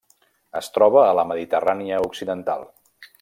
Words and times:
Es 0.59 0.69
troba 0.77 1.03
a 1.09 1.13
la 1.19 1.27
Mediterrània 1.33 2.03
occidental. 2.09 2.67